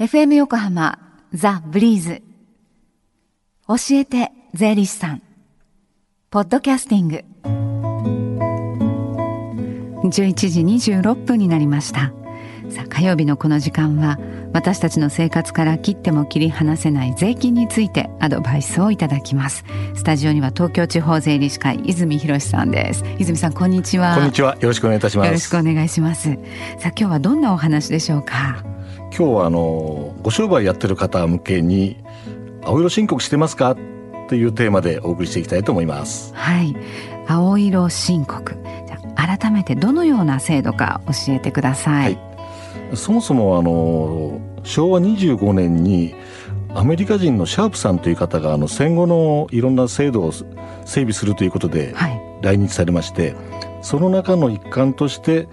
[0.00, 0.98] FM 横浜
[1.32, 2.22] ザ・ブリーズ。
[3.68, 5.22] 教えて税理士さん。
[6.30, 7.24] ポッドキャスティング。
[10.08, 10.60] 11時
[10.90, 12.12] 26分になりました。
[12.70, 14.18] さあ火曜日のこの時間は
[14.52, 19.64] 私たちの生活から切っても切り離せない税金についてアドバイスをいただきます。
[19.94, 23.04] スタジオには東京地方税理士会泉博さんです。
[23.20, 24.16] 泉さんこんにちは。
[24.16, 24.56] こんにちは。
[24.56, 25.26] よろしくお願いいたします。
[25.28, 26.32] よろしくお願いします。
[26.32, 26.38] さあ
[26.88, 28.73] 今日はどんなお話でしょうか？
[29.16, 32.02] 今日はあのご商売やってる方向けに
[32.64, 33.76] 青色申告してますか
[34.28, 36.34] というテーマでお送りしていきたいと思います。
[36.34, 36.74] はい。
[37.28, 38.56] 青色申告。
[38.88, 46.16] じゃあ改めてどのような制度か教えてください、はい、そもそもあの昭和25年に
[46.74, 50.46] アメリカ人のシャープさんという方があの戦後のいろんな制度を整
[50.84, 51.94] 備するということで
[52.42, 53.36] 来日されまして、はい、
[53.82, 55.46] その中の一環として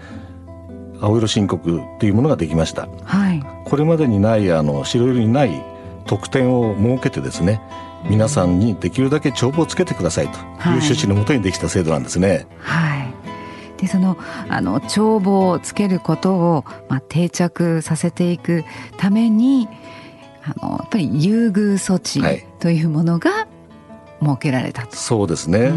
[1.02, 5.62] 青色申告というものができました、はい、これまでにないあの白色にない
[6.06, 7.60] 特典を設けてですね
[8.08, 12.46] 皆さんにできるだけ帳簿をつけてくださいという趣旨のもとにできた制度なんですね。
[12.58, 14.16] はい、でその
[14.48, 18.64] あの帳簿をつけることを、まあ、定着させていく
[18.96, 19.68] ために
[20.44, 22.22] あのやっぱり優遇措置
[22.58, 23.46] というものが
[24.22, 25.72] 設けられたそうですね、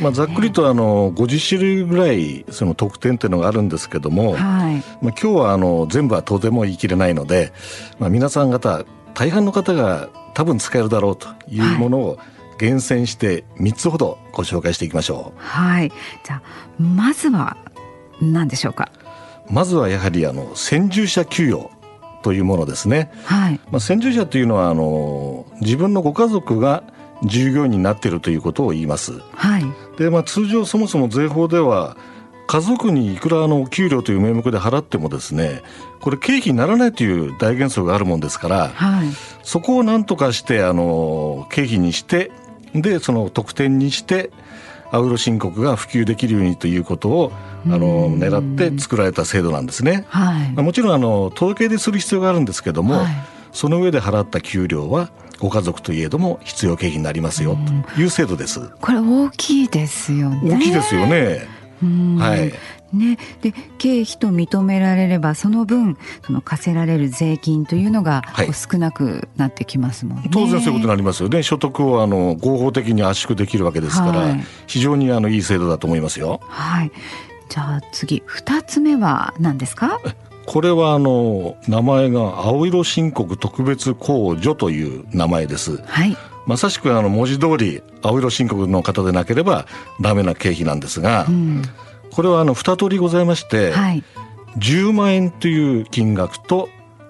[0.00, 7.52] まあ、ざっくりとあの50種類ぐらいその特典というのがあるんですけども、はい、まあ、今日はあの全部はとても言い切れないので、
[7.98, 12.18] まあ、皆さん方大半の方が多分使えるだろうというものを
[12.58, 15.38] 厳選して3つほどご紹介していきましょう。
[15.38, 15.90] はい、
[16.24, 17.56] じゃあまずは
[18.20, 18.90] 何でしょうか？
[19.50, 21.70] まずはやはりあの先住者給与
[22.22, 23.10] というものですね。
[23.24, 23.60] はい。
[23.70, 26.82] まあ先住者というのはあの自分のご家族が
[27.24, 29.20] 従業員になっているということを言います。
[29.32, 29.64] はい、
[29.98, 31.96] で、まあ、通常そもそも税法では
[32.46, 35.62] 家族にいくらの給料という名目で払ってもですね
[36.00, 39.08] これ経費にならないという大原則があるもんですから、はい、
[39.42, 42.30] そこを何とかしてあの経費にして
[42.74, 44.30] でその特典にして
[44.92, 47.32] 青色申告が普及できるようにということを
[47.66, 50.06] あの狙って作られた制度なんですね。
[50.08, 53.14] はい、もちろんあの届け出する必要があるんですけども、はい、
[53.56, 57.56] その上で払った給料はご家族といえども必要経費になりますよ
[57.94, 58.68] という制度です。
[58.80, 60.54] これ大きいですよね。
[60.54, 61.48] 大きいですよね。
[62.18, 62.52] はい。
[62.96, 68.22] ね、で経費と認められればその分その課せられる税金というのが、
[68.52, 70.28] 少なくなってきますもんね。
[70.30, 71.42] 当然そういうことになりますよね。
[71.42, 76.40] 所得をあの合法的に圧縮できるわけですから、はい、非常にあのいい制度だと思いますよ。
[76.44, 76.92] はい。
[77.48, 79.98] じゃあ次二つ目は何ですか？
[80.46, 85.76] これはあの名前が青色申告特別控除という名前です。
[85.82, 86.16] はい。
[86.46, 89.66] まさしくあの文字通り青色申告の方でなければ
[90.00, 91.62] ダメな経費なんですが、うん、
[92.12, 94.04] これはあの二通りございまして、はい、
[94.58, 96.68] 10万円という金額と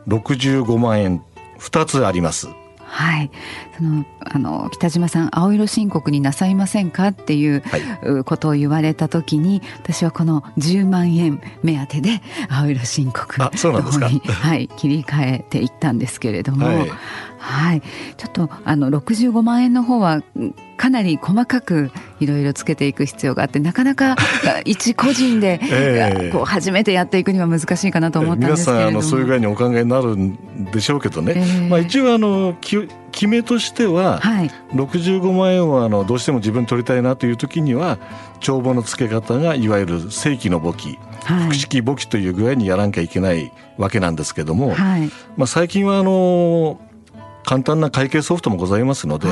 [0.08, 1.22] 65万円
[1.58, 2.48] 2つあります。
[2.88, 3.30] はい、
[3.76, 16.90] そのあの北島さん青色申告になさいませんかっていう、はい、ことを言われた時に私はこの10万円目当てで青色申告の方にはい切り替えていったんですけれども、はい、
[17.38, 17.82] はい、
[18.16, 20.22] ちょっとあの65万円の方は
[20.76, 24.16] かなり細かくいろいろつけていく必要があってなかなか
[24.64, 28.90] 一個人で、 えー、こう初めてやっていくには難しいかなと思ったんですけれども。
[28.90, 37.98] 皆さんあのそういう具合にお考えになるんでしょうけどね、えー、まあ、一応あの決めとしては、はい、65万円をあのどうしても自分取りたいなという時には
[38.40, 46.78] 帳簿の付け方がいわゆる正規の簿記複式簿記という具合にやらなきゃいけないわけなんですけども、はい、まあ、最近はあの
[47.46, 49.28] 簡単な会計ソフトもございますので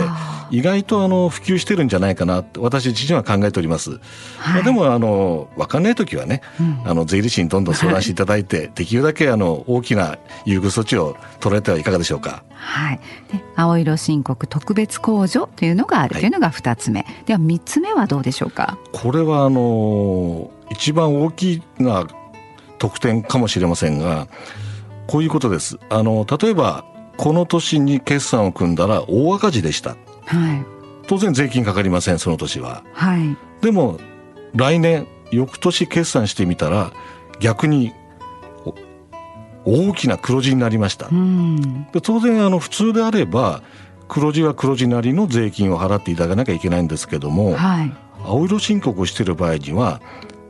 [0.50, 4.00] 意外とあの普及してるんじゃないかなって私自身は考えております、はい、
[4.54, 10.16] まあ、でもあの分かんない時はね、うん、あの税理士にどんどん相談していただいて、はい、できるだけあの大きな
[10.46, 12.44] 優遇措置を取られてはいかがでしょうか。
[12.54, 13.00] はい、
[13.32, 18.78] で青色申告特別控除というのがあるというのが2つ目、はい、では3つ目はどうでしょうか？
[18.92, 22.06] これはあの一番大きな
[22.78, 24.28] 特典かもしれませんが
[25.08, 25.78] こういうことです。
[25.90, 26.84] あの例えば
[27.16, 29.90] この年に決算を組んだら大赤字でした。
[29.90, 29.96] は
[30.54, 30.64] い。
[31.06, 32.82] 当然税金かかりません、その年は。
[32.92, 33.36] はい。
[33.60, 33.98] でも、
[34.54, 36.92] 来年、翌年決算してみたら、
[37.40, 37.92] 逆に、
[39.66, 41.08] 大きな黒字になりました。
[41.92, 43.62] で当然、あの、普通であれば、
[44.08, 50.00] 黒字は黒字なりの税金を払っていただかなきゃいけないんですけども、はい、青色申告をしている場合には、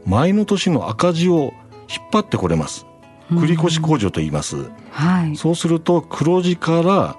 [0.05, 1.55] 前の年の赤字を
[1.89, 2.87] 引っ張ってこれます。
[3.31, 4.57] 繰越控除と言います、
[4.91, 7.17] はい、そうすると黒字から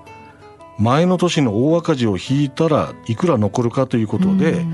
[0.78, 4.66] 前の年の大赤字を引いたらいくら残るかということで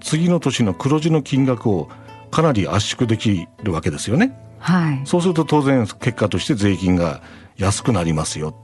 [0.00, 1.88] 次の年の黒字の金額を
[2.30, 4.36] かなり圧縮できるわけですよね。
[4.58, 7.22] はい、そうすると当然結果として税金が
[7.56, 8.56] 安くなりますよ。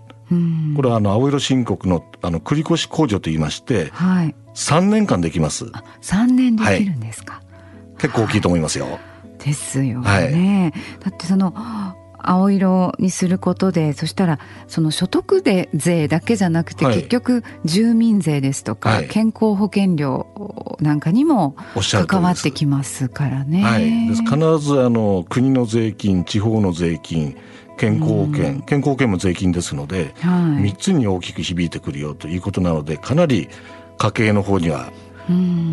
[0.77, 5.67] これはあの青色申告のあの繰越控除と言いまして、はい、3年間できます。
[6.03, 8.99] 3年できるんですか、はい、結構大きいと思いますよ。
[9.39, 10.73] ですよね。
[11.01, 11.53] だってその
[12.25, 14.39] 青色にすることでそしたら
[14.69, 21.57] その所得で税だけじゃなくて、結局住民税ですとか、健康保険料なんかにも
[22.09, 23.63] 関わってきますからね。
[23.63, 27.37] はい、必ずあの国の税金地方の税金
[27.77, 30.31] 健康保険、うん、健康保険も税金ですので、は
[30.61, 33.49] い、3つに大きく響いてくるよということなのでかなり
[33.97, 34.93] 家計の方には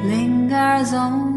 [0.05, 1.36] lingers on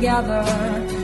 [0.00, 0.99] Together